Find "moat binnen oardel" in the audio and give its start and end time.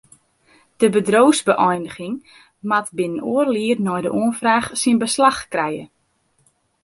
2.69-3.55